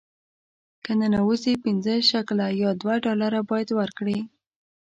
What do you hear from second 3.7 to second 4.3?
ورکړې.